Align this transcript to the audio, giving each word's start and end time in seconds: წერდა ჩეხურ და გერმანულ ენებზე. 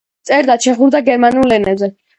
წერდა 0.29 0.55
ჩეხურ 0.65 0.95
და 0.97 1.03
გერმანულ 1.11 1.59
ენებზე. 1.61 1.97